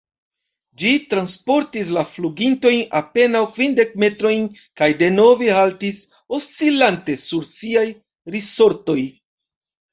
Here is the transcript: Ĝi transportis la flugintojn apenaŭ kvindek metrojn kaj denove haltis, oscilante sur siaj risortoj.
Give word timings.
Ĝi 0.83 0.93
transportis 1.09 1.91
la 1.97 2.03
flugintojn 2.13 2.79
apenaŭ 3.01 3.43
kvindek 3.59 3.93
metrojn 4.05 4.49
kaj 4.83 4.89
denove 5.03 5.53
haltis, 5.59 6.03
oscilante 6.41 7.21
sur 7.29 7.49
siaj 7.55 7.87
risortoj. 8.39 9.01